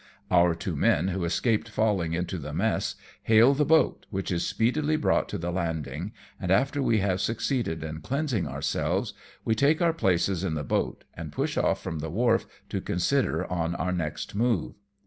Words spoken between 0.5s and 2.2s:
two men who escaped falling